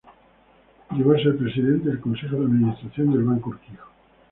[0.97, 3.87] Llegó a ser presidente del consejo de administración del Banco Urquijo.